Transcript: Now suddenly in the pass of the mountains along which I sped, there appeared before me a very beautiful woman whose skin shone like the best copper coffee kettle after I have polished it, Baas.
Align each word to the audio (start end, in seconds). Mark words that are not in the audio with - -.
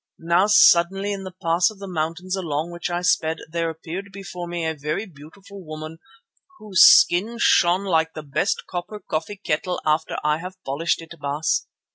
Now 0.17 0.47
suddenly 0.47 1.13
in 1.13 1.25
the 1.25 1.33
pass 1.43 1.69
of 1.69 1.77
the 1.77 1.87
mountains 1.87 2.35
along 2.35 2.71
which 2.71 2.89
I 2.89 3.03
sped, 3.03 3.37
there 3.51 3.69
appeared 3.69 4.09
before 4.11 4.47
me 4.47 4.65
a 4.65 4.73
very 4.73 5.05
beautiful 5.05 5.61
woman 5.63 5.99
whose 6.57 6.81
skin 6.81 7.37
shone 7.39 7.83
like 7.85 8.15
the 8.15 8.23
best 8.23 8.63
copper 8.67 8.99
coffee 8.99 9.37
kettle 9.45 9.79
after 9.85 10.17
I 10.23 10.39
have 10.39 10.55
polished 10.65 11.03
it, 11.03 11.13
Baas. 11.19 11.67